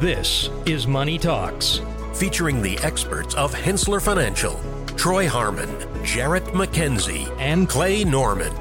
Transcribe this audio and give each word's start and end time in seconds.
This 0.00 0.48
is 0.64 0.86
Money 0.86 1.18
Talks. 1.18 1.82
featuring 2.14 2.62
the 2.62 2.78
experts 2.78 3.34
of 3.34 3.54
Henssler 3.54 4.00
Financial, 4.00 4.58
Troy 4.96 5.28
Harmon, 5.28 5.68
Jarrett 6.02 6.44
McKenzie, 6.44 7.28
And 7.38 7.68
Clay 7.68 8.04
Norman. 8.04 8.52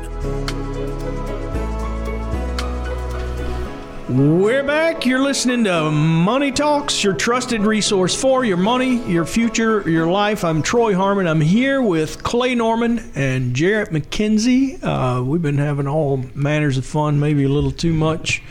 We're 4.42 4.64
back. 4.64 5.06
You're 5.06 5.22
listening 5.22 5.64
to 5.66 5.92
Money 5.92 6.52
Talks, 6.52 7.04
your 7.04 7.14
trusted 7.14 7.62
resource 7.62 8.20
for 8.20 8.44
your 8.44 8.58
money, 8.58 8.98
your 9.10 9.26
future, 9.26 9.88
your 9.90 10.08
life. 10.08 10.44
I'm 10.44 10.62
Troy 10.62 10.94
Harmon. 10.94 11.26
I'm 11.26 11.42
here 11.42 11.82
with 11.82 12.22
Clay 12.24 12.54
Norman 12.56 13.12
and 13.16 13.54
Jarrett 13.56 13.92
McKenzie. 13.92 14.84
Uh, 14.84 15.24
we've 15.24 15.42
been 15.42 15.58
having 15.58 15.88
all 15.88 16.26
manners 16.34 16.78
of 16.78 16.86
fun, 16.86 17.20
maybe 17.20 17.46
a 17.46 17.50
little 17.50 17.72
too 17.72 17.94
much. 17.94 18.42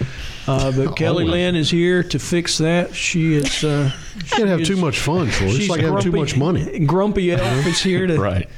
Uh, 0.49 0.73
but 0.73 0.97
Kelly 0.97 1.25
Lynn 1.27 1.55
is 1.57 1.71
here 1.71 2.03
to 2.03 2.19
fix 2.19 2.59
that. 2.59 2.95
She 2.95 3.35
is. 3.35 3.63
Uh, 3.63 3.93
Can't 4.31 4.49
have 4.49 4.61
is- 4.63 4.69
too 4.69 4.77
much 4.77 4.99
fun, 4.99 5.29
Troy. 5.31 5.49
It's 5.49 5.57
she's 5.57 5.69
like 5.69 5.81
having 5.83 6.01
too 6.01 6.13
much 6.13 6.37
money. 6.37 6.79
Grumpy 6.81 7.31
Elf 7.33 7.67
is 7.67 7.81
here 7.83 8.07
to 8.07 8.19
Right. 8.19 8.49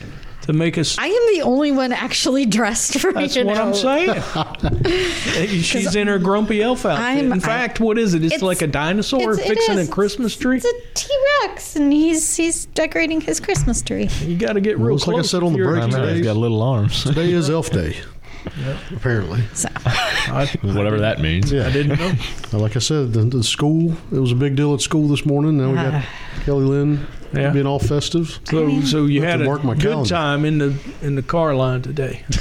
to 0.43 0.53
make 0.53 0.79
us. 0.79 0.97
I 0.99 1.07
am 1.07 1.35
the 1.37 1.43
only 1.43 1.73
one 1.73 1.93
actually 1.93 2.47
dressed 2.47 2.99
for 3.01 3.13
That's 3.13 3.35
you 3.37 3.45
what 3.45 3.57
know. 3.57 3.67
I'm 3.69 3.75
saying. 3.75 4.23
She's 5.63 5.95
in 5.97 6.07
her 6.07 6.19
grumpy 6.19 6.63
elf 6.63 6.87
outfit. 6.87 7.05
I'm- 7.05 7.33
in 7.33 7.41
fact, 7.41 7.81
what 7.81 7.99
is 7.99 8.15
it? 8.15 8.19
It's, 8.25 8.35
It's- 8.37 8.43
like 8.43 8.63
a 8.63 8.67
dinosaur 8.67 9.33
it's- 9.35 9.39
it 9.39 9.49
fixing 9.49 9.79
a. 9.81 9.87
Christmas 9.87 10.37
tree. 10.37 10.57
It's 10.57 10.65
a 10.65 10.73
T 10.95 11.09
Rex, 11.43 11.77
and 11.77 11.93
he's 11.93 12.37
he's 12.37 12.67
decorating 12.67 13.21
his 13.21 13.41
Christmas 13.41 13.83
tree. 13.83 14.09
You 14.25 14.37
got 14.37 14.53
to 14.55 14.61
get 14.61 14.79
real 14.79 14.97
close. 14.99 15.07
like 15.09 15.19
I 15.19 15.23
said 15.27 15.43
on 15.43 15.53
the 15.55 15.59
break 15.65 15.85
today. 15.91 16.15
he's 16.17 16.25
got 16.25 16.37
little 16.37 16.63
arms. 16.63 17.03
Today 17.05 17.33
is 17.33 17.51
Elf 17.51 17.71
Day. 17.71 17.97
Apparently. 18.95 19.43
So 19.55 19.69
Whatever 20.63 20.99
that 21.01 21.21
means. 21.21 21.51
Yeah. 21.53 21.67
I 21.67 21.73
didn't 21.73 21.99
know. 21.99 22.13
Like 22.59 22.75
I 22.75 22.81
said, 22.81 23.13
the, 23.13 23.21
the 23.25 23.45
school, 23.45 23.93
it 24.13 24.19
was 24.19 24.33
a 24.33 24.35
big 24.35 24.57
deal 24.57 24.75
at 24.75 24.81
school 24.81 25.07
this 25.07 25.25
morning. 25.25 25.57
Now 25.59 25.69
we 25.71 25.77
got 25.77 26.05
Kelly 26.45 26.65
Lynn 26.65 27.07
Yeah. 27.33 27.51
being 27.51 27.65
all 27.67 27.79
festive. 27.79 28.41
So, 28.45 28.81
so 28.81 29.07
you 29.07 29.23
had 29.23 29.41
a 29.41 29.45
mark 29.45 29.63
my 29.63 29.75
good 29.75 29.83
calendar. 29.85 30.09
time 30.09 30.45
in 30.45 30.59
the 30.59 30.77
in 31.01 31.15
the 31.15 31.23
car 31.23 31.55
line 31.55 31.83
today. 31.83 32.25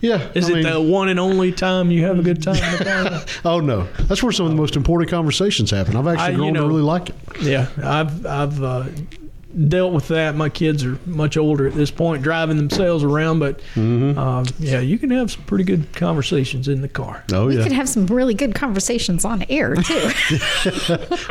Yeah. 0.00 0.30
Is 0.32 0.46
I 0.48 0.52
it 0.52 0.54
mean- 0.54 0.62
the 0.72 0.80
one 0.80 1.08
and 1.08 1.18
only 1.18 1.50
time 1.50 1.90
you 1.90 2.04
have 2.04 2.20
a 2.20 2.22
good 2.22 2.40
time 2.40 2.54
in 2.62 2.78
the 2.78 2.84
car 2.84 3.04
line? 3.10 3.24
Oh, 3.44 3.58
no. 3.58 3.82
That's 4.06 4.22
where 4.22 4.30
some 4.30 4.46
of 4.46 4.52
the 4.52 4.56
most 4.56 4.76
important 4.76 5.10
conversations 5.10 5.72
happen. 5.72 5.96
I've 5.96 6.06
actually 6.06 6.24
I- 6.24 6.30
you 6.30 6.36
grown 6.36 6.52
know- 6.52 6.62
to 6.62 6.68
really 6.68 6.82
like 6.82 7.08
it. 7.10 7.16
Yeah, 7.42 7.66
I've 7.82 8.24
I've 8.24 8.62
uh, 8.62 8.84
dealt 9.68 9.92
with 9.92 10.08
that. 10.08 10.34
My 10.34 10.48
kids 10.48 10.84
are 10.84 10.98
much 11.06 11.36
older 11.36 11.66
at 11.66 11.74
this 11.74 11.90
point, 11.90 12.22
driving 12.22 12.56
themselves 12.56 13.04
around. 13.04 13.38
But 13.38 13.60
Mm-hmm. 13.74 14.18
uh, 14.18 14.44
yeah, 14.58 14.80
you 14.80 14.98
can 14.98 15.10
have 15.10 15.30
some 15.30 15.42
pretty 15.44 15.64
good 15.64 15.92
conversations 15.94 16.68
in 16.68 16.82
the 16.82 16.88
car. 16.88 17.24
Oh, 17.32 17.46
we 17.46 17.56
yeah. 17.56 17.62
could 17.62 17.72
have 17.72 17.88
some 17.88 18.06
really 18.06 18.34
good 18.34 18.54
conversations 18.54 19.24
on 19.24 19.44
air 19.48 19.74
too. 19.74 20.10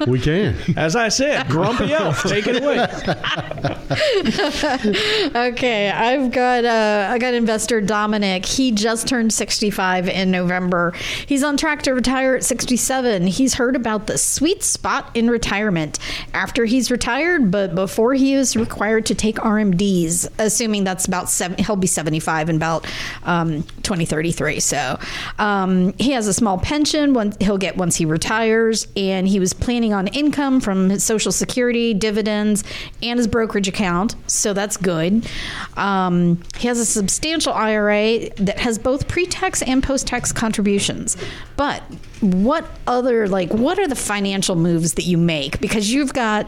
we 0.07 0.19
can. 0.19 0.55
As 0.75 0.95
I 0.95 1.09
said, 1.09 1.47
Grumpy 1.47 1.93
Elf, 1.93 2.23
take 2.23 2.45
it 2.47 2.63
away. 2.63 2.79
okay, 5.35 5.89
I've 5.89 6.31
got 6.31 6.65
uh, 6.65 7.09
I 7.11 7.17
got 7.19 7.33
investor 7.33 7.81
Dominic. 7.81 8.45
He 8.45 8.71
just 8.71 9.07
turned 9.07 9.33
65 9.33 10.07
in 10.09 10.31
November. 10.31 10.93
He's 11.25 11.43
on 11.43 11.57
track 11.57 11.83
to 11.83 11.91
retire 11.91 12.35
at 12.35 12.43
67. 12.43 13.27
He's 13.27 13.55
heard 13.55 13.75
about 13.75 14.07
the 14.07 14.17
sweet 14.17 14.63
spot 14.63 15.11
in 15.15 15.29
retirement 15.29 15.99
after 16.33 16.65
he's 16.65 16.91
retired, 16.91 17.51
but 17.51 17.75
before 17.75 18.06
he 18.13 18.33
is 18.33 18.55
required 18.55 19.05
to 19.07 19.15
take 19.15 19.37
RMDs, 19.37 20.29
assuming 20.39 20.83
that's 20.83 21.05
about 21.05 21.29
seven. 21.29 21.57
He'll 21.63 21.75
be 21.75 21.87
75 21.87 22.49
in 22.49 22.55
about 22.55 22.85
um, 23.23 23.63
2033. 23.83 24.59
So 24.59 24.99
um, 25.39 25.93
he 25.97 26.11
has 26.11 26.27
a 26.27 26.33
small 26.33 26.57
pension. 26.57 27.15
He'll 27.39 27.57
get 27.57 27.77
once 27.77 27.95
he 27.95 28.05
retires, 28.05 28.87
and 28.95 29.27
he 29.27 29.39
was 29.39 29.53
planning 29.53 29.93
on 29.93 30.07
income 30.07 30.59
from 30.59 30.89
his 30.89 31.03
Social 31.03 31.31
Security, 31.31 31.93
dividends, 31.93 32.63
and 33.01 33.17
his 33.17 33.27
brokerage 33.27 33.67
account. 33.67 34.15
So 34.27 34.53
that's 34.53 34.77
good. 34.77 35.27
Um, 35.75 36.41
he 36.57 36.67
has 36.67 36.79
a 36.79 36.85
substantial 36.85 37.53
IRA 37.53 38.29
that 38.35 38.59
has 38.59 38.77
both 38.77 39.07
pre-tax 39.07 39.61
and 39.61 39.83
post-tax 39.83 40.31
contributions. 40.31 41.17
But 41.55 41.83
what 42.21 42.65
other 42.87 43.27
like 43.27 43.51
what 43.53 43.77
are 43.77 43.87
the 43.87 43.95
financial 43.95 44.55
moves 44.55 44.93
that 44.95 45.03
you 45.03 45.17
make 45.17 45.59
because 45.59 45.91
you've 45.91 46.13
got 46.13 46.47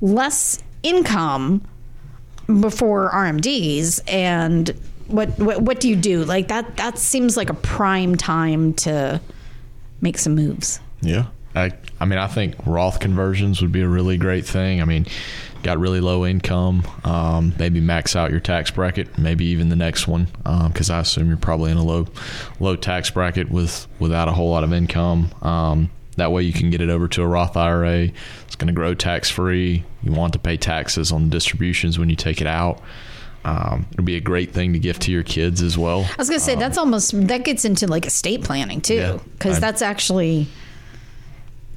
less 0.00 0.62
income 0.82 1.62
before 2.46 3.10
RMDs 3.10 4.00
and 4.06 4.68
what, 5.06 5.38
what 5.38 5.62
what 5.62 5.80
do 5.80 5.88
you 5.88 5.96
do? 5.96 6.24
Like 6.24 6.48
that 6.48 6.76
that 6.76 6.98
seems 6.98 7.36
like 7.36 7.50
a 7.50 7.54
prime 7.54 8.16
time 8.16 8.72
to 8.74 9.20
make 10.00 10.18
some 10.18 10.34
moves. 10.34 10.80
Yeah. 11.00 11.26
I, 11.54 11.72
I 12.00 12.06
mean, 12.06 12.18
I 12.18 12.28
think 12.28 12.54
Roth 12.64 12.98
conversions 12.98 13.60
would 13.60 13.72
be 13.72 13.82
a 13.82 13.88
really 13.88 14.16
great 14.16 14.46
thing. 14.46 14.80
I 14.80 14.86
mean, 14.86 15.06
got 15.62 15.78
really 15.78 16.00
low 16.00 16.24
income, 16.26 16.82
um, 17.04 17.54
maybe 17.58 17.80
max 17.80 18.16
out 18.16 18.30
your 18.30 18.40
tax 18.40 18.70
bracket, 18.70 19.18
maybe 19.18 19.44
even 19.46 19.68
the 19.68 19.76
next 19.76 20.08
one, 20.08 20.28
because 20.68 20.90
I 20.90 21.00
assume 21.00 21.28
you're 21.28 21.36
probably 21.36 21.70
in 21.70 21.76
a 21.76 21.84
low, 21.84 22.06
low 22.58 22.74
tax 22.76 23.10
bracket 23.10 23.50
with 23.50 23.86
without 23.98 24.28
a 24.28 24.32
whole 24.32 24.50
lot 24.50 24.64
of 24.64 24.72
income. 24.72 25.30
Um, 25.42 25.90
that 26.16 26.30
way, 26.32 26.42
you 26.42 26.52
can 26.52 26.70
get 26.70 26.80
it 26.80 26.90
over 26.90 27.08
to 27.08 27.22
a 27.22 27.26
Roth 27.26 27.56
IRA. 27.56 28.10
It's 28.46 28.56
going 28.56 28.66
to 28.68 28.72
grow 28.74 28.94
tax 28.94 29.30
free. 29.30 29.84
You 30.02 30.12
want 30.12 30.32
to 30.34 30.38
pay 30.38 30.56
taxes 30.56 31.10
on 31.12 31.30
distributions 31.30 31.98
when 31.98 32.10
you 32.10 32.16
take 32.16 32.40
it 32.40 32.46
out. 32.46 32.80
Um, 33.44 33.86
it'll 33.92 34.04
be 34.04 34.16
a 34.16 34.20
great 34.20 34.52
thing 34.52 34.72
to 34.74 34.78
gift 34.78 35.02
to 35.02 35.10
your 35.10 35.22
kids 35.24 35.62
as 35.62 35.76
well. 35.76 36.04
I 36.08 36.14
was 36.16 36.28
gonna 36.28 36.38
say 36.38 36.54
that's 36.54 36.78
almost 36.78 37.10
that 37.26 37.44
gets 37.44 37.64
into 37.64 37.88
like 37.88 38.06
estate 38.06 38.44
planning 38.44 38.76
Um, 38.76 38.82
too, 38.82 39.20
because 39.32 39.54
I'm- 39.54 39.60
that's 39.60 39.82
actually, 39.82 40.46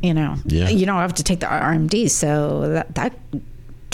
you 0.03 0.13
know, 0.13 0.35
Yeah. 0.45 0.69
you 0.69 0.85
don't 0.85 0.97
have 0.99 1.15
to 1.15 1.23
take 1.23 1.39
the 1.39 1.47
RMD, 1.47 2.07
so 2.07 2.69
that 2.69 2.93
that 2.95 3.17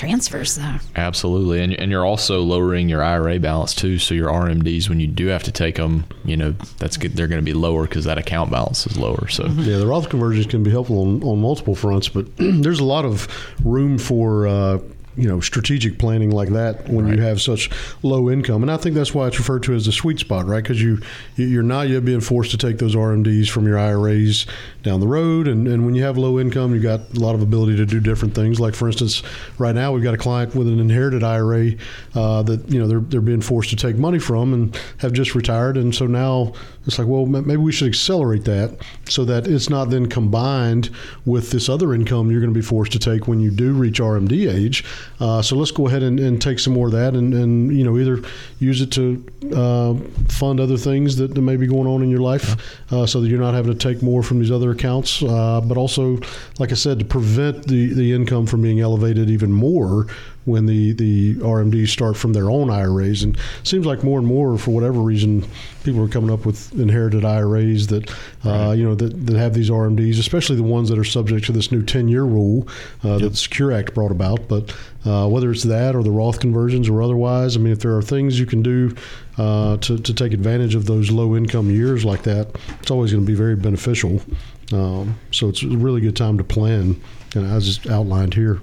transfers 0.01 0.55
that. 0.55 0.83
Absolutely, 0.95 1.61
and 1.61 1.73
and 1.73 1.91
you're 1.91 2.05
also 2.05 2.41
lowering 2.41 2.89
your 2.89 3.03
IRA 3.03 3.39
balance 3.39 3.75
too. 3.75 3.99
So 3.99 4.15
your 4.15 4.29
RMDs, 4.29 4.89
when 4.89 4.99
you 4.99 5.05
do 5.05 5.27
have 5.27 5.43
to 5.43 5.51
take 5.51 5.75
them, 5.75 6.05
you 6.25 6.35
know 6.35 6.53
that's 6.79 6.97
good. 6.97 7.15
They're 7.15 7.27
going 7.27 7.41
to 7.41 7.45
be 7.45 7.53
lower 7.53 7.83
because 7.83 8.05
that 8.05 8.17
account 8.17 8.49
balance 8.49 8.87
is 8.87 8.97
lower. 8.97 9.27
So 9.27 9.45
Yeah, 9.45 9.77
the 9.77 9.85
Roth 9.85 10.09
conversions 10.09 10.47
can 10.47 10.63
be 10.63 10.71
helpful 10.71 11.01
on, 11.01 11.21
on 11.21 11.39
multiple 11.39 11.75
fronts, 11.75 12.09
but 12.09 12.25
there's 12.37 12.79
a 12.79 12.83
lot 12.83 13.05
of 13.05 13.27
room 13.63 13.99
for 13.99 14.47
uh, 14.47 14.79
you 15.15 15.27
know 15.27 15.39
strategic 15.39 15.99
planning 15.99 16.31
like 16.31 16.49
that 16.49 16.87
when 16.87 17.07
you 17.07 17.21
have 17.21 17.41
such 17.41 17.69
low 18.03 18.29
income, 18.29 18.61
and 18.61 18.71
I 18.71 18.77
think 18.77 18.95
that's 18.95 19.13
why 19.13 19.27
it's 19.27 19.37
referred 19.37 19.63
to 19.63 19.73
as 19.73 19.85
the 19.85 19.91
sweet 19.91 20.19
spot, 20.19 20.45
right? 20.45 20.63
Because 20.63 20.81
you 20.81 20.99
you're 21.35 21.63
not 21.63 21.89
yet 21.89 22.05
being 22.05 22.21
forced 22.21 22.51
to 22.51 22.57
take 22.57 22.77
those 22.77 22.95
RMDs 22.95 23.49
from 23.49 23.67
your 23.67 23.77
IRAs 23.77 24.45
down 24.83 24.99
the 24.99 25.07
road, 25.07 25.47
and, 25.47 25.67
and 25.67 25.85
when 25.85 25.95
you 25.95 26.03
have 26.03 26.17
low 26.17 26.39
income, 26.39 26.73
you've 26.73 26.83
got 26.83 27.01
a 27.15 27.19
lot 27.19 27.35
of 27.35 27.41
ability 27.41 27.75
to 27.77 27.85
do 27.85 27.99
different 27.99 28.33
things. 28.33 28.59
Like 28.59 28.73
for 28.73 28.87
instance, 28.87 29.23
right 29.57 29.75
now 29.75 29.91
we've 29.91 30.03
got 30.03 30.13
a 30.13 30.17
client 30.17 30.55
with 30.55 30.67
an 30.67 30.79
inherited 30.79 31.23
IRA 31.23 31.71
uh, 32.15 32.43
that 32.43 32.69
you 32.69 32.79
know 32.79 32.87
they're 32.87 32.99
they're 32.99 33.21
being 33.21 33.41
forced 33.41 33.69
to 33.71 33.75
take 33.75 33.97
money 33.97 34.19
from 34.19 34.53
and 34.53 34.79
have 34.97 35.13
just 35.13 35.35
retired, 35.35 35.77
and 35.77 35.93
so 35.93 36.07
now 36.07 36.53
it's 36.87 36.97
like, 36.97 37.07
well, 37.07 37.27
maybe 37.27 37.57
we 37.57 37.71
should 37.71 37.87
accelerate 37.87 38.45
that 38.45 38.75
so 39.07 39.23
that 39.25 39.45
it's 39.45 39.69
not 39.69 39.91
then 39.91 40.07
combined 40.07 40.89
with 41.25 41.51
this 41.51 41.69
other 41.69 41.93
income 41.93 42.31
you're 42.31 42.41
going 42.41 42.53
to 42.53 42.57
be 42.57 42.65
forced 42.65 42.91
to 42.93 42.99
take 42.99 43.27
when 43.27 43.39
you 43.39 43.51
do 43.51 43.73
reach 43.73 43.99
RMD 43.99 44.51
age. 44.51 44.83
Uh, 45.19 45.41
so 45.41 45.55
let's 45.55 45.71
go 45.71 45.87
ahead 45.87 46.03
and, 46.03 46.19
and 46.19 46.41
take 46.41 46.59
some 46.59 46.73
more 46.73 46.87
of 46.87 46.93
that, 46.93 47.13
and, 47.13 47.33
and 47.33 47.75
you 47.75 47.83
know 47.83 47.97
either 47.97 48.21
use 48.59 48.81
it 48.81 48.91
to 48.91 49.23
uh, 49.55 49.93
fund 50.29 50.59
other 50.59 50.77
things 50.77 51.15
that, 51.17 51.33
that 51.33 51.41
may 51.41 51.57
be 51.57 51.67
going 51.67 51.87
on 51.87 52.01
in 52.01 52.09
your 52.09 52.21
life, 52.21 52.55
uh, 52.91 53.05
so 53.05 53.21
that 53.21 53.27
you're 53.27 53.39
not 53.39 53.53
having 53.53 53.71
to 53.71 53.77
take 53.77 54.01
more 54.01 54.23
from 54.23 54.39
these 54.39 54.51
other 54.51 54.71
accounts, 54.71 55.21
uh, 55.23 55.61
but 55.61 55.77
also, 55.77 56.17
like 56.59 56.71
I 56.71 56.75
said, 56.75 56.99
to 56.99 57.05
prevent 57.05 57.67
the 57.67 57.93
the 57.93 58.13
income 58.13 58.45
from 58.45 58.61
being 58.61 58.79
elevated 58.79 59.29
even 59.29 59.51
more 59.51 60.07
when 60.45 60.65
the, 60.65 60.93
the 60.93 61.35
RMDs 61.35 61.89
start 61.89 62.17
from 62.17 62.33
their 62.33 62.49
own 62.49 62.69
IRAs. 62.69 63.23
And 63.23 63.35
it 63.35 63.67
seems 63.67 63.85
like 63.85 64.03
more 64.03 64.17
and 64.17 64.27
more, 64.27 64.57
for 64.57 64.71
whatever 64.71 64.99
reason, 64.99 65.45
people 65.83 66.03
are 66.03 66.07
coming 66.07 66.31
up 66.31 66.45
with 66.45 66.73
inherited 66.79 67.23
IRAs 67.23 67.87
that, 67.87 68.11
uh, 68.43 68.71
you 68.71 68.83
know, 68.83 68.95
that, 68.95 69.27
that 69.27 69.37
have 69.37 69.53
these 69.53 69.69
RMDs, 69.69 70.19
especially 70.19 70.55
the 70.55 70.63
ones 70.63 70.89
that 70.89 70.97
are 70.97 71.03
subject 71.03 71.45
to 71.45 71.51
this 71.51 71.71
new 71.71 71.83
10 71.83 72.07
year 72.07 72.23
rule 72.23 72.67
uh, 73.03 73.19
that 73.19 73.29
the 73.29 73.37
Secure 73.37 73.71
Act 73.71 73.93
brought 73.93 74.11
about. 74.11 74.47
But 74.47 74.75
uh, 75.05 75.27
whether 75.27 75.51
it's 75.51 75.63
that 75.63 75.95
or 75.95 76.01
the 76.01 76.11
Roth 76.11 76.39
conversions 76.39 76.89
or 76.89 77.03
otherwise, 77.03 77.55
I 77.55 77.59
mean, 77.59 77.73
if 77.73 77.79
there 77.79 77.95
are 77.95 78.01
things 78.01 78.39
you 78.39 78.47
can 78.47 78.63
do 78.63 78.95
uh, 79.37 79.77
to, 79.77 79.99
to 79.99 80.13
take 80.13 80.33
advantage 80.33 80.73
of 80.73 80.85
those 80.85 81.11
low 81.11 81.35
income 81.35 81.69
years 81.69 82.03
like 82.03 82.23
that, 82.23 82.55
it's 82.79 82.89
always 82.89 83.11
going 83.11 83.23
to 83.23 83.27
be 83.27 83.35
very 83.35 83.55
beneficial. 83.55 84.21
Um, 84.73 85.19
so 85.31 85.49
it's 85.49 85.61
a 85.61 85.67
really 85.67 86.01
good 86.01 86.15
time 86.15 86.37
to 86.37 86.43
plan, 86.43 86.99
and 87.35 87.45
as 87.45 87.65
just 87.65 87.87
outlined 87.89 88.33
here. 88.33 88.61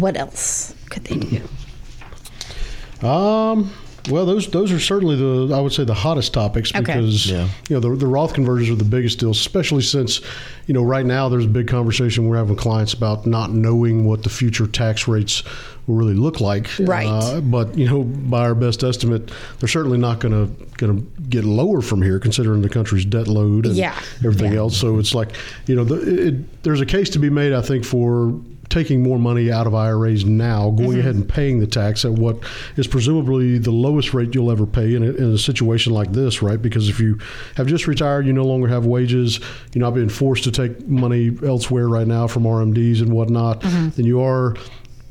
What 0.00 0.16
else 0.16 0.74
could 0.90 1.04
they 1.04 1.16
do? 1.16 3.06
Um, 3.06 3.70
Well, 4.08 4.24
those 4.24 4.46
those 4.46 4.70
are 4.70 4.78
certainly 4.78 5.16
the 5.16 5.52
I 5.52 5.58
would 5.60 5.72
say 5.72 5.82
the 5.84 5.92
hottest 5.92 6.32
topics 6.32 6.70
Okay. 6.72 6.80
because 6.80 7.26
Yeah. 7.28 7.48
you 7.68 7.74
know 7.74 7.80
the, 7.80 7.96
the 7.96 8.06
Roth 8.06 8.34
conversions 8.34 8.70
are 8.70 8.76
the 8.76 8.88
biggest 8.88 9.18
deals, 9.18 9.36
especially 9.40 9.82
since 9.82 10.20
you 10.68 10.74
know 10.74 10.82
right 10.84 11.04
now 11.04 11.28
there's 11.28 11.44
a 11.46 11.48
big 11.48 11.66
conversation 11.66 12.28
we're 12.28 12.36
having 12.36 12.50
with 12.54 12.60
clients 12.62 12.92
about 12.94 13.26
not 13.26 13.50
knowing 13.52 14.04
what 14.04 14.22
the 14.22 14.28
future 14.28 14.68
tax 14.68 15.08
rates 15.08 15.42
will 15.88 15.96
really 15.96 16.14
look 16.14 16.40
like. 16.40 16.70
Right. 16.78 17.06
Uh, 17.08 17.40
but 17.40 17.76
you 17.76 17.88
know, 17.88 18.04
by 18.04 18.42
our 18.42 18.54
best 18.54 18.84
estimate, 18.84 19.32
they're 19.58 19.68
certainly 19.68 19.98
not 19.98 20.20
going 20.20 20.32
to 20.34 20.64
going 20.76 21.00
to 21.00 21.20
get 21.28 21.44
lower 21.44 21.80
from 21.80 22.00
here, 22.00 22.20
considering 22.20 22.62
the 22.62 22.68
country's 22.68 23.04
debt 23.04 23.26
load 23.26 23.66
and 23.66 23.74
Yeah. 23.74 23.92
everything 24.24 24.52
Yeah. 24.52 24.60
else. 24.60 24.76
So 24.76 25.00
it's 25.00 25.14
like 25.16 25.30
you 25.66 25.74
know, 25.74 25.82
the, 25.82 26.28
it, 26.28 26.62
there's 26.62 26.80
a 26.80 26.86
case 26.86 27.10
to 27.10 27.18
be 27.18 27.28
made, 27.30 27.52
I 27.52 27.60
think, 27.60 27.84
for 27.84 28.32
taking 28.68 29.02
more 29.02 29.18
money 29.18 29.50
out 29.50 29.66
of 29.66 29.74
IRAs 29.74 30.24
now, 30.24 30.70
going 30.70 30.90
Mm-hmm. 30.90 31.00
ahead 31.00 31.14
and 31.14 31.28
paying 31.28 31.60
the 31.60 31.66
tax 31.66 32.04
at 32.04 32.12
what 32.12 32.38
is 32.76 32.86
presumably 32.86 33.58
the 33.58 33.70
lowest 33.70 34.12
rate 34.14 34.34
you'll 34.34 34.50
ever 34.50 34.66
pay 34.66 34.94
in 34.94 35.02
a, 35.02 35.10
in 35.12 35.32
a 35.34 35.38
situation 35.38 35.92
like 35.92 36.12
this, 36.12 36.42
right? 36.42 36.60
Because 36.60 36.88
if 36.88 36.98
you 37.00 37.18
have 37.56 37.66
just 37.66 37.86
retired, 37.86 38.26
you 38.26 38.32
no 38.32 38.44
longer 38.44 38.68
have 38.68 38.86
wages, 38.86 39.40
you're 39.72 39.80
not 39.84 39.94
being 39.94 40.08
forced 40.08 40.44
to 40.44 40.50
take 40.50 40.86
money 40.88 41.36
elsewhere 41.44 41.88
right 41.88 42.06
now 42.06 42.26
from 42.26 42.42
RMDs 42.44 43.00
and 43.02 43.12
whatnot, 43.12 43.60
Mm-hmm. 43.60 43.88
then 43.90 44.04
you 44.06 44.20
are 44.20 44.56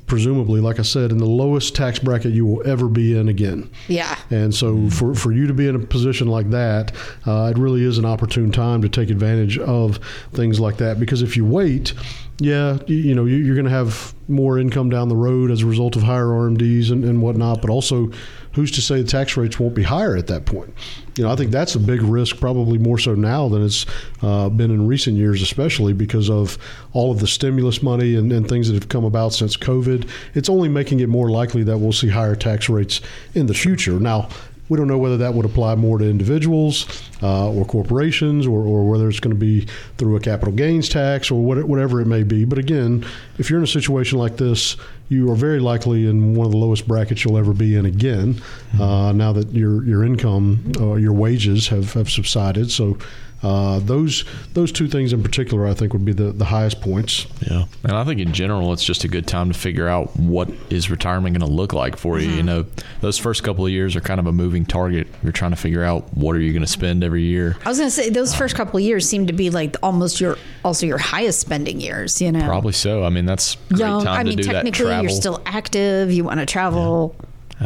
presumably, 0.07 0.61
like 0.61 0.79
I 0.79 0.83
said, 0.83 1.11
in 1.11 1.17
the 1.17 1.25
lowest 1.25 1.75
tax 1.75 1.99
bracket 1.99 2.33
you 2.33 2.45
will 2.45 2.67
ever 2.67 2.87
be 2.87 3.17
in 3.17 3.27
again. 3.27 3.69
Yeah. 3.87 4.17
And 4.29 4.53
so, 4.53 4.89
for, 4.89 5.15
for 5.15 5.31
you 5.31 5.47
to 5.47 5.53
be 5.53 5.67
in 5.67 5.75
a 5.75 5.79
position 5.79 6.27
like 6.27 6.49
that, 6.51 6.95
uh, 7.25 7.51
it 7.53 7.57
really 7.57 7.83
is 7.83 7.97
an 7.97 8.05
opportune 8.05 8.51
time 8.51 8.81
to 8.81 8.89
take 8.89 9.09
advantage 9.09 9.57
of 9.57 9.99
things 10.33 10.59
like 10.59 10.77
that. 10.77 10.99
Because 10.99 11.21
if 11.21 11.35
you 11.35 11.45
wait, 11.45 11.93
yeah, 12.39 12.77
you, 12.87 12.97
you 12.97 13.15
know, 13.15 13.25
you, 13.25 13.37
you're 13.37 13.55
going 13.55 13.65
to 13.65 13.71
have 13.71 14.13
more 14.27 14.59
income 14.59 14.89
down 14.89 15.09
the 15.09 15.15
road 15.15 15.51
as 15.51 15.61
a 15.61 15.65
result 15.65 15.95
of 15.95 16.03
higher 16.03 16.25
RMDs 16.25 16.91
and, 16.91 17.03
and 17.03 17.21
whatnot. 17.21 17.61
But 17.61 17.69
also, 17.69 18.11
who's 18.55 18.71
to 18.71 18.81
say 18.81 19.01
the 19.01 19.07
tax 19.07 19.35
rates 19.37 19.59
won't 19.59 19.75
be 19.75 19.83
higher 19.83 20.15
at 20.15 20.27
that 20.27 20.45
point? 20.45 20.73
You 21.17 21.25
know, 21.25 21.31
I 21.31 21.35
think 21.35 21.51
that's 21.51 21.75
a 21.75 21.79
big 21.79 22.01
risk, 22.01 22.39
probably 22.39 22.77
more 22.77 22.97
so 22.97 23.13
now 23.13 23.49
than 23.49 23.63
it's 23.63 23.85
uh, 24.21 24.49
been 24.49 24.71
in 24.71 24.87
recent 24.87 25.17
years, 25.17 25.41
especially 25.41 25.93
because 25.93 26.29
of 26.29 26.57
all 26.93 27.11
of 27.11 27.19
the 27.19 27.27
stimulus 27.27 27.83
money 27.83 28.15
and, 28.15 28.31
and 28.31 28.47
things 28.47 28.67
that 28.67 28.73
have 28.73 28.89
come 28.89 29.03
about 29.03 29.33
since 29.33 29.57
COVID. 29.57 30.09
It's 30.33 30.49
only 30.49 30.69
making 30.69 31.01
it 31.01 31.09
more 31.09 31.29
likely 31.29 31.63
that 31.63 31.77
we'll 31.77 31.91
see 31.91 32.09
higher 32.09 32.35
tax 32.35 32.69
rates 32.69 33.01
in 33.33 33.45
the 33.45 33.53
future. 33.53 33.99
Now, 33.99 34.29
we 34.69 34.77
don't 34.77 34.87
know 34.87 34.97
whether 34.97 35.17
that 35.17 35.33
would 35.33 35.45
apply 35.45 35.75
more 35.75 35.97
to 35.97 36.09
individuals 36.09 37.09
uh, 37.21 37.51
or 37.51 37.65
corporations 37.65 38.47
or, 38.47 38.61
or 38.61 38.89
whether 38.89 39.07
it's 39.07 39.19
going 39.19 39.33
to 39.33 39.39
be 39.39 39.67
through 39.97 40.15
a 40.15 40.19
capital 40.19 40.53
gains 40.53 40.89
tax 40.89 41.29
or 41.29 41.43
what, 41.43 41.63
whatever 41.65 42.01
it 42.01 42.05
may 42.05 42.23
be. 42.23 42.45
But 42.45 42.57
again, 42.57 43.05
if 43.37 43.49
you're 43.49 43.59
in 43.59 43.63
a 43.63 43.67
situation 43.67 44.17
like 44.17 44.37
this, 44.37 44.77
you 45.09 45.31
are 45.31 45.35
very 45.35 45.59
likely 45.59 46.07
in 46.07 46.33
one 46.33 46.47
of 46.47 46.51
the 46.51 46.57
lowest 46.57 46.87
brackets 46.87 47.23
you'll 47.23 47.37
ever 47.37 47.53
be 47.53 47.75
in 47.75 47.85
again 47.85 48.41
uh, 48.79 49.11
now 49.11 49.31
that 49.33 49.51
your, 49.51 49.83
your 49.85 50.03
income, 50.03 50.71
uh, 50.79 50.95
your 50.95 51.13
wages 51.13 51.67
have, 51.67 51.93
have 51.93 52.09
subsided. 52.09 52.71
So 52.71 52.97
uh, 53.45 53.79
those 53.79 54.25
those 54.53 54.71
two 54.71 54.87
things 54.87 55.13
in 55.13 55.21
particular, 55.21 55.67
I 55.67 55.75
think, 55.75 55.93
would 55.93 56.03
be 56.03 56.13
the, 56.13 56.31
the 56.31 56.45
highest 56.45 56.81
points. 56.81 57.27
Yeah, 57.47 57.65
and 57.83 57.91
I 57.91 58.03
think 58.03 58.19
in 58.19 58.33
general, 58.33 58.73
it's 58.73 58.83
just 58.83 59.03
a 59.03 59.07
good 59.07 59.27
time 59.27 59.51
to 59.51 59.57
figure 59.57 59.87
out 59.87 60.15
what 60.17 60.49
is 60.71 60.89
retirement 60.89 61.37
going 61.37 61.47
to 61.47 61.55
look 61.55 61.71
like 61.71 61.95
for 61.95 62.19
you. 62.19 62.29
You 62.29 62.41
know, 62.41 62.65
those 63.01 63.19
first 63.19 63.43
couple 63.43 63.63
of 63.63 63.71
years 63.71 63.95
are 63.95 64.01
kind 64.01 64.19
of 64.19 64.25
a 64.25 64.31
moving 64.31 64.54
target. 64.63 65.07
You're 65.23 65.33
trying 65.33 65.51
to 65.51 65.57
figure 65.57 65.83
out 65.83 66.13
what 66.15 66.35
are 66.35 66.39
you 66.39 66.53
going 66.53 66.63
to 66.63 66.67
spend 66.67 67.03
every 67.03 67.23
year. 67.23 67.57
I 67.65 67.69
was 67.69 67.79
going 67.79 67.87
to 67.87 67.95
say 67.95 68.09
those 68.09 68.33
first 68.33 68.55
couple 68.55 68.77
of 68.77 68.83
years 68.83 69.09
seem 69.09 69.27
to 69.27 69.33
be 69.33 69.49
like 69.49 69.75
almost 69.83 70.21
your 70.21 70.37
also 70.63 70.85
your 70.85 70.99
highest 70.99 71.41
spending 71.41 71.81
years. 71.81 72.21
You 72.21 72.31
know, 72.31 72.45
Probably 72.45 72.73
so. 72.73 73.03
I 73.03 73.09
mean, 73.09 73.25
that's 73.25 73.57
young. 73.71 74.07
I 74.07 74.23
mean, 74.23 74.37
technically, 74.37 74.85
you're 75.01 75.09
still 75.09 75.41
active. 75.45 76.11
You 76.11 76.23
want 76.23 76.39
to 76.39 76.45
travel, 76.45 77.15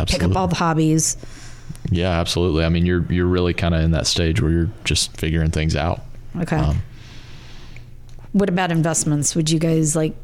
pick 0.08 0.24
up 0.24 0.36
all 0.36 0.48
the 0.48 0.56
hobbies. 0.56 1.18
Yeah, 1.92 2.20
absolutely. 2.20 2.64
I 2.64 2.70
mean, 2.70 2.86
you're 2.86 3.06
you're 3.12 3.28
really 3.28 3.54
kind 3.54 3.76
of 3.76 3.82
in 3.84 3.92
that 3.92 4.08
stage 4.08 4.42
where 4.42 4.52
you're 4.52 4.70
just 4.86 5.16
figuring 5.18 5.52
things 5.52 5.76
out. 5.76 6.02
Okay. 6.38 6.58
Um, 6.58 6.82
what 8.32 8.50
about 8.50 8.72
investments? 8.72 9.36
Would 9.36 9.50
you 9.50 9.60
guys 9.60 9.96
like 9.96 10.16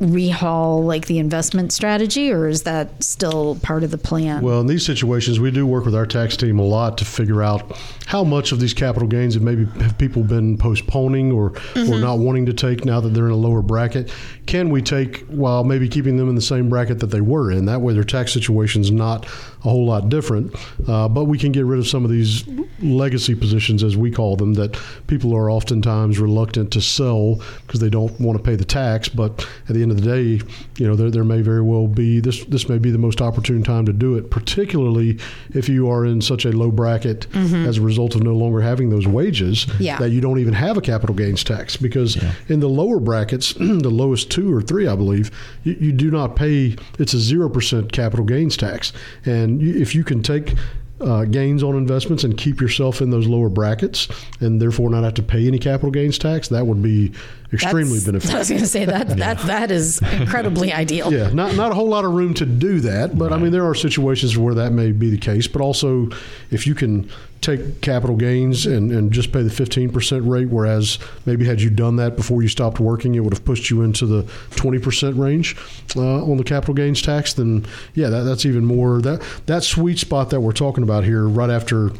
rehaul 0.00 0.84
like 0.84 1.06
the 1.06 1.18
investment 1.18 1.72
strategy, 1.72 2.32
or 2.32 2.48
is 2.48 2.62
that 2.62 3.02
still 3.02 3.56
part 3.56 3.84
of 3.84 3.90
the 3.90 3.98
plan? 3.98 4.42
Well, 4.42 4.60
in 4.60 4.66
these 4.66 4.84
situations, 4.84 5.38
we 5.38 5.50
do 5.50 5.66
work 5.66 5.84
with 5.84 5.94
our 5.94 6.06
tax 6.06 6.36
team 6.36 6.58
a 6.58 6.64
lot 6.64 6.98
to 6.98 7.04
figure 7.04 7.42
out 7.42 7.76
how 8.06 8.24
much 8.24 8.52
of 8.52 8.60
these 8.60 8.74
capital 8.74 9.08
gains 9.08 9.34
have 9.34 9.42
maybe 9.42 9.64
have 9.80 9.96
people 9.98 10.22
been 10.22 10.58
postponing 10.58 11.30
or 11.30 11.42
or 11.42 11.50
mm-hmm. 11.50 12.00
not 12.00 12.18
wanting 12.18 12.46
to 12.46 12.52
take 12.52 12.84
now 12.84 13.00
that 13.00 13.10
they're 13.10 13.26
in 13.26 13.32
a 13.32 13.36
lower 13.36 13.62
bracket. 13.62 14.10
Can 14.46 14.70
we 14.70 14.82
take 14.82 15.24
while 15.26 15.64
maybe 15.64 15.88
keeping 15.88 16.16
them 16.16 16.28
in 16.28 16.34
the 16.34 16.40
same 16.40 16.68
bracket 16.68 16.98
that 17.00 17.08
they 17.08 17.20
were 17.20 17.50
in? 17.50 17.66
That 17.66 17.80
way, 17.80 17.94
their 17.94 18.04
tax 18.04 18.32
situation's 18.32 18.90
not 18.90 19.26
a 19.64 19.68
whole 19.68 19.86
lot 19.86 20.08
different. 20.08 20.54
Uh, 20.88 21.08
but 21.08 21.24
we 21.24 21.38
can 21.38 21.52
get 21.52 21.64
rid 21.64 21.78
of 21.78 21.86
some 21.86 22.04
of 22.04 22.10
these 22.10 22.44
legacy 22.80 23.34
positions, 23.34 23.82
as 23.84 23.96
we 23.96 24.10
call 24.10 24.34
them, 24.36 24.54
that 24.54 24.76
people 25.06 25.34
are 25.34 25.50
oftentimes 25.50 26.18
reluctant 26.18 26.72
to 26.72 26.80
sell 26.80 27.40
because 27.66 27.80
they 27.80 27.88
don't 27.90 28.18
want 28.20 28.36
to 28.36 28.42
pay 28.42 28.56
the 28.56 28.64
tax. 28.64 29.08
But 29.08 29.46
at 29.68 29.74
the 29.74 29.82
end 29.82 29.90
of 29.92 30.00
the 30.00 30.02
day, 30.02 30.44
you 30.78 30.86
know, 30.86 30.96
there, 30.96 31.10
there 31.10 31.24
may 31.24 31.42
very 31.42 31.62
well 31.62 31.86
be 31.86 32.18
this. 32.20 32.44
This 32.46 32.68
may 32.68 32.78
be 32.78 32.90
the 32.90 32.98
most 32.98 33.20
opportune 33.20 33.62
time 33.62 33.86
to 33.86 33.92
do 33.92 34.16
it, 34.16 34.30
particularly 34.30 35.18
if 35.54 35.68
you 35.68 35.88
are 35.88 36.04
in 36.04 36.20
such 36.20 36.44
a 36.44 36.50
low 36.50 36.70
bracket 36.70 37.26
as 37.34 37.78
a 37.78 37.82
result 37.82 38.14
of 38.14 38.22
no 38.22 38.34
longer 38.34 38.60
having 38.60 38.90
those 38.90 39.06
wages 39.06 39.66
Yeah. 39.78 39.98
that 39.98 40.10
you 40.10 40.20
don't 40.20 40.38
even 40.38 40.54
have 40.54 40.76
a 40.76 40.80
capital 40.80 41.14
gains 41.14 41.44
tax. 41.44 41.76
Because 41.76 42.16
in 42.48 42.60
the 42.60 42.68
lower 42.68 42.98
brackets, 43.00 43.54
the 43.54 43.90
lowest 43.90 44.30
two 44.30 44.52
or 44.52 44.60
three, 44.62 44.86
I 44.88 44.96
believe, 44.96 45.30
you, 45.62 45.74
you 45.80 45.92
do 45.92 46.10
not 46.10 46.36
pay. 46.36 46.76
It's 46.98 47.14
a 47.14 47.18
zero 47.18 47.48
percent 47.48 47.92
capital 47.92 48.24
gains 48.24 48.56
tax, 48.56 48.92
and 49.24 49.51
you, 49.60 49.80
if 49.80 49.94
you 49.94 50.04
can 50.04 50.22
take 50.22 50.54
uh, 51.00 51.24
gains 51.24 51.64
on 51.64 51.74
investments 51.76 52.22
and 52.22 52.38
keep 52.38 52.60
yourself 52.60 53.00
in 53.00 53.10
those 53.10 53.26
lower 53.26 53.48
brackets, 53.48 54.08
and 54.40 54.62
therefore 54.62 54.88
not 54.88 55.02
have 55.02 55.14
to 55.14 55.22
pay 55.22 55.48
any 55.48 55.58
capital 55.58 55.90
gains 55.90 56.16
tax, 56.16 56.48
that 56.48 56.64
would 56.64 56.80
be 56.80 57.12
extremely 57.52 57.98
That's- 57.98 58.04
beneficial. 58.06 58.36
I 58.36 58.38
was 58.38 58.48
going 58.48 58.60
to 58.60 58.66
say 58.68 58.84
that 58.84 59.08
that 59.16 59.38
that 59.40 59.70
is 59.72 60.00
incredibly 60.20 60.72
ideal. 60.84 61.12
Yeah, 61.12 61.30
not 61.32 61.56
not 61.56 61.72
a 61.72 61.74
whole 61.74 61.88
lot 61.88 62.04
of 62.04 62.12
room 62.12 62.34
to 62.34 62.46
do 62.46 62.78
that, 62.80 63.18
but 63.18 63.32
I 63.32 63.36
mean 63.36 63.50
there 63.52 63.66
are 63.66 63.74
situations 63.74 64.38
where 64.38 64.54
that 64.54 64.72
may 64.72 64.92
be 64.92 65.10
the 65.10 65.18
case. 65.18 65.48
But 65.48 65.60
also, 65.60 66.08
if 66.50 66.66
you 66.66 66.74
can 66.74 67.10
take 67.42 67.82
capital 67.82 68.16
gains 68.16 68.64
and, 68.64 68.90
and 68.90 69.12
just 69.12 69.32
pay 69.32 69.42
the 69.42 69.50
fifteen 69.50 69.90
percent 69.90 70.24
rate, 70.24 70.48
whereas 70.48 70.98
maybe 71.26 71.44
had 71.44 71.60
you 71.60 71.68
done 71.68 71.96
that 71.96 72.16
before 72.16 72.40
you 72.40 72.48
stopped 72.48 72.80
working, 72.80 73.14
it 73.14 73.20
would 73.20 73.34
have 73.34 73.44
pushed 73.44 73.68
you 73.68 73.82
into 73.82 74.06
the 74.06 74.22
twenty 74.52 74.78
percent 74.78 75.16
range 75.16 75.56
uh, 75.96 76.24
on 76.24 76.38
the 76.38 76.44
capital 76.44 76.74
gains 76.74 77.02
tax. 77.02 77.34
Then 77.34 77.66
yeah, 77.94 78.08
that, 78.08 78.22
that's 78.22 78.46
even 78.46 78.64
more 78.64 79.02
that 79.02 79.22
that 79.46 79.62
sweet 79.62 79.98
spot 79.98 80.30
that 80.30 80.40
we're 80.40 80.52
talking 80.52 80.84
about 80.84 81.04
here, 81.04 81.28
right 81.28 81.50
after 81.50 81.90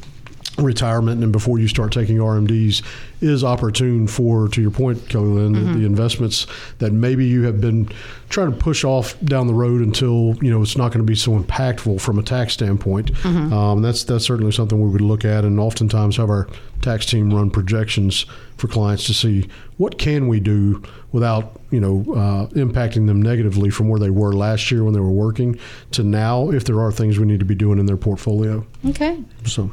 retirement 0.59 1.23
and 1.23 1.33
before 1.33 1.59
you 1.59 1.69
start 1.69 1.93
taking 1.93 2.19
RMDs 2.19 2.83
is 3.21 3.45
opportune 3.45 4.07
for, 4.07 4.49
to 4.49 4.61
your 4.61 4.71
point, 4.71 5.09
Kelly 5.09 5.29
Lynn, 5.29 5.53
the, 5.53 5.79
the 5.79 5.87
investments 5.87 6.47
that 6.79 6.93
maybe 6.93 7.25
you 7.25 7.45
have 7.45 7.61
been 7.61 7.89
trying 8.29 8.51
to 8.51 8.57
push 8.57 8.85
off 8.85 9.19
down 9.21 9.47
the 9.47 9.55
road 9.55 9.81
until 9.81 10.35
you 10.43 10.51
know 10.51 10.63
it's 10.63 10.77
not 10.77 10.89
going 10.89 11.05
to 11.05 11.11
be 11.11 11.15
so 11.15 11.39
impactful 11.39 12.01
from 12.01 12.19
a 12.19 12.23
tax 12.23 12.53
standpoint. 12.53 13.11
Um, 13.53 13.83
that's 13.83 14.05
that's 14.05 14.25
certainly 14.25 14.53
something 14.53 14.81
we 14.81 14.91
would 14.91 15.01
look 15.01 15.25
at, 15.25 15.45
and 15.45 15.61
oftentimes 15.61 16.17
have 16.17 16.31
our 16.31 16.49
tax 16.81 17.07
team 17.07 17.33
run 17.33 17.49
projections 17.51 18.27
for 18.57 18.67
clients 18.67 19.07
to 19.07 19.15
see 19.15 19.49
what 19.77 19.99
can 19.99 20.27
we 20.29 20.41
do 20.41 20.83
without 21.13 21.61
you 21.71 21.81
know 21.81 22.01
uh, 22.15 22.47
impacting 22.49 23.07
them 23.07 23.23
negatively 23.23 23.71
from 23.71 23.89
where 23.89 24.01
they 24.01 24.11
were 24.11 24.33
last 24.33 24.71
year 24.71 24.83
when 24.83 24.95
they 24.95 25.01
were 25.01 25.11
working 25.11 25.59
to 25.93 26.03
now 26.03 26.51
if 26.51 26.65
there 26.65 26.81
are 26.81 26.91
things 26.91 27.19
we 27.19 27.27
need 27.27 27.39
to 27.39 27.47
be 27.47 27.55
doing 27.55 27.79
in 27.79 27.87
their 27.87 27.97
portfolio. 27.97 28.67
Okay. 28.87 29.23
So. 29.45 29.71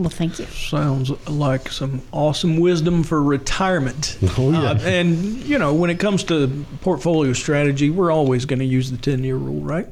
Well, 0.00 0.08
thank 0.08 0.38
you. 0.38 0.46
Sounds 0.46 1.10
like 1.28 1.68
some 1.68 2.00
awesome 2.10 2.58
wisdom 2.58 3.02
for 3.02 3.22
retirement. 3.22 4.16
Oh, 4.38 4.50
yeah. 4.50 4.70
Uh, 4.70 4.78
and, 4.84 5.16
you 5.44 5.58
know, 5.58 5.74
when 5.74 5.90
it 5.90 5.98
comes 5.98 6.24
to 6.24 6.64
portfolio 6.80 7.34
strategy, 7.34 7.90
we're 7.90 8.10
always 8.10 8.46
going 8.46 8.60
to 8.60 8.64
use 8.64 8.90
the 8.90 8.96
10 8.96 9.24
year 9.24 9.36
rule, 9.36 9.60
right? 9.60 9.86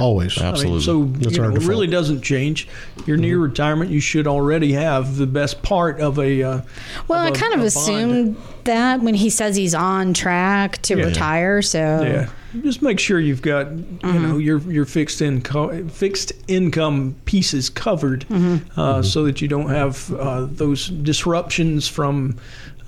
Always. 0.00 0.38
I 0.38 0.42
mean, 0.44 0.50
Absolutely. 0.52 0.80
so 0.82 1.04
That's 1.04 1.36
you 1.36 1.42
know, 1.42 1.54
it 1.54 1.62
really 1.64 1.86
doesn't 1.86 2.22
change. 2.22 2.66
You're 3.06 3.16
near 3.18 3.38
retirement. 3.38 3.90
You 3.90 4.00
should 4.00 4.26
already 4.26 4.72
have 4.72 5.16
the 5.16 5.26
best 5.26 5.62
part 5.62 6.00
of 6.00 6.18
a. 6.18 6.42
Uh, 6.42 6.60
Well, 7.06 7.18
I 7.20 7.28
of 7.28 7.34
a- 7.34 7.38
kind 7.38 7.52
of 7.52 7.58
a 7.60 7.62
bond. 7.62 7.66
assumed 7.66 8.36
that 8.64 9.02
when 9.02 9.14
he 9.14 9.28
says 9.28 9.56
he's 9.56 9.74
on 9.74 10.14
track 10.14 10.80
to 10.82 10.96
Yeah. 10.96 11.04
retire. 11.04 11.60
So 11.60 11.78
Yeah, 12.02 12.28
just 12.62 12.80
make 12.80 12.98
sure 12.98 13.20
you've 13.20 13.42
got 13.42 13.66
Mm-hmm. 13.66 14.06
you 14.14 14.20
know 14.20 14.38
your 14.38 14.58
your 14.70 14.84
fixed 14.86 15.20
income 15.20 15.88
fixed 15.90 16.32
income 16.48 17.14
pieces 17.26 17.68
covered, 17.68 18.24
Mm-hmm. 18.30 18.80
uh, 18.80 19.02
so 19.02 19.24
that 19.24 19.42
you 19.42 19.48
don't 19.48 19.68
have 19.68 20.10
uh, 20.14 20.46
those 20.50 20.88
disruptions 20.88 21.86
from 21.88 22.36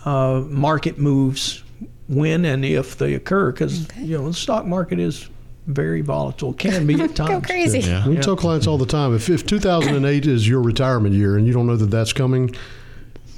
uh, 0.06 0.42
market 0.48 0.98
moves 0.98 1.62
when 2.08 2.44
and 2.46 2.64
if 2.64 2.96
they 2.96 3.12
occur. 3.14 3.52
Because 3.52 3.86
you 3.98 4.16
know 4.16 4.28
the 4.28 4.34
stock 4.34 4.64
market 4.64 4.98
is 4.98 5.28
very 5.66 6.00
volatile, 6.00 6.52
can 6.52 6.86
be 6.86 6.94
at 7.00 7.14
times. 7.16 7.30
go 7.30 7.40
crazy. 7.40 7.80
Yeah. 7.80 8.06
We 8.08 8.16
tell 8.18 8.36
clients 8.36 8.66
all 8.66 8.78
the 8.78 8.86
time 8.86 9.14
if, 9.14 9.28
if 9.28 9.44
2008 9.46 10.26
is 10.26 10.48
your 10.48 10.62
retirement 10.62 11.14
year 11.14 11.36
and 11.36 11.46
you 11.46 11.52
don't 11.52 11.66
know 11.66 11.76
that 11.76 11.86
that's 11.90 12.12
coming, 12.12 12.54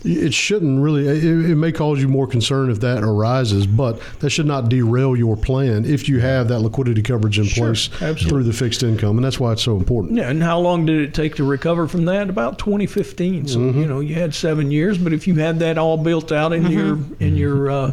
it 0.04 0.32
shouldn't 0.32 0.80
really. 0.80 1.08
It, 1.08 1.24
it 1.24 1.56
may 1.56 1.72
cause 1.72 2.00
you 2.00 2.06
more 2.06 2.28
concern 2.28 2.70
if 2.70 2.78
that 2.80 3.02
arises, 3.02 3.66
but 3.66 4.00
that 4.20 4.30
should 4.30 4.46
not 4.46 4.68
derail 4.68 5.16
your 5.16 5.36
plan 5.36 5.84
if 5.84 6.08
you 6.08 6.20
have 6.20 6.46
that 6.48 6.60
liquidity 6.60 7.02
coverage 7.02 7.36
in 7.38 7.46
Sure, 7.46 7.66
place 7.68 7.88
absolutely. 7.94 8.28
through 8.28 8.42
the 8.44 8.52
fixed 8.52 8.84
income, 8.84 9.18
and 9.18 9.24
that's 9.24 9.40
why 9.40 9.50
it's 9.52 9.62
so 9.62 9.76
important. 9.76 10.14
Yeah, 10.16 10.30
and 10.30 10.40
how 10.40 10.60
long 10.60 10.86
did 10.86 11.00
it 11.00 11.14
take 11.14 11.34
to 11.36 11.44
recover 11.44 11.88
from 11.88 12.04
that? 12.04 12.30
About 12.30 12.60
2015. 12.60 13.48
So 13.48 13.58
Mm-hmm. 13.58 13.80
you 13.80 13.86
know 13.86 13.98
you 13.98 14.14
had 14.14 14.34
seven 14.36 14.70
years, 14.70 14.98
but 14.98 15.12
if 15.12 15.26
you 15.26 15.34
had 15.34 15.58
that 15.58 15.78
all 15.78 15.96
built 15.96 16.30
out 16.30 16.52
in 16.52 16.66
your 16.68 16.96
in 17.18 17.36
your 17.36 17.68
uh, 17.68 17.92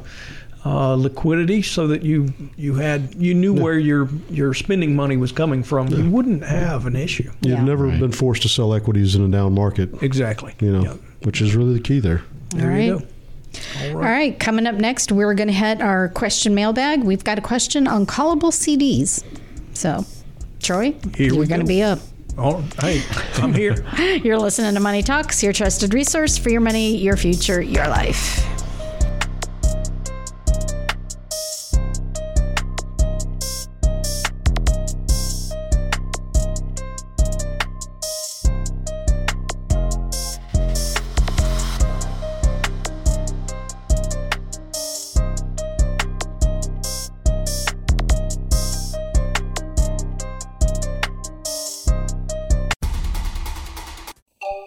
uh, 0.66 0.96
liquidity, 0.96 1.62
so 1.62 1.88
that 1.88 2.02
you 2.02 2.34
you 2.58 2.74
had 2.76 3.14
you 3.16 3.34
knew 3.36 3.54
where 3.54 3.78
your 3.78 4.10
your 4.32 4.54
spending 4.54 4.96
money 4.96 5.16
was 5.16 5.32
coming 5.32 5.62
from, 5.64 5.88
you 5.90 6.10
wouldn't 6.10 6.44
have 6.44 6.86
an 6.88 6.96
issue. 6.96 7.30
You've 7.42 7.60
Yeah. 7.60 7.64
never 7.64 7.86
Right. 7.88 8.00
been 8.00 8.12
forced 8.12 8.42
to 8.44 8.50
sell 8.50 8.74
equities 8.74 9.16
in 9.16 9.24
a 9.24 9.28
down 9.28 9.54
market, 9.54 9.90
Exactly. 10.02 10.54
you 10.60 10.72
know, 10.72 10.82
Yeah. 10.84 10.94
which 11.24 11.40
is 11.42 11.56
really 11.56 11.74
the 11.76 11.80
key 11.82 12.00
there. 12.00 12.24
There 12.56 12.72
All 12.72 12.78
you 12.80 12.94
right. 12.96 13.00
go. 13.02 13.06
All 13.84 13.90
All 13.92 13.96
right. 13.98 14.10
right, 14.12 14.40
coming 14.40 14.66
up 14.68 14.76
next, 14.76 15.12
we're 15.12 15.34
going 15.36 15.48
to 15.48 15.54
hit 15.54 15.82
our 15.82 16.10
question 16.10 16.54
mailbag. 16.56 17.04
We've 17.04 17.24
got 17.24 17.38
a 17.38 17.42
question 17.42 17.88
on 17.88 18.06
callable 18.06 18.52
CDs. 18.52 19.24
So, 19.74 20.04
Troy, 20.62 20.94
Here 21.16 21.32
we 21.32 21.38
you're 21.38 21.46
going 21.46 21.62
to 21.62 21.66
be 21.66 21.82
up. 21.84 22.00
Oh, 22.38 22.62
hey, 22.82 23.02
I'm 23.38 23.54
here. 23.54 23.86
You're 24.24 24.38
listening 24.40 24.74
to 24.74 24.82
Money 24.82 25.02
Talks, 25.04 25.42
your 25.42 25.54
trusted 25.54 25.94
resource 25.94 26.38
for 26.38 26.50
your 26.50 26.60
money, 26.60 26.98
your 26.98 27.16
future, 27.16 27.62
your 27.62 27.88
life. 27.88 28.46